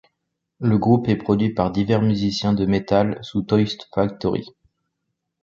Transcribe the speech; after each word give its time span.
Le 0.59 0.79
groupe 0.79 1.09
est 1.09 1.15
produit 1.15 1.53
par 1.53 1.69
divers 1.69 2.01
musiciens 2.01 2.53
de 2.53 2.65
metal 2.65 3.19
sous 3.21 3.43
Toy's 3.43 3.77
Factory. 3.93 4.43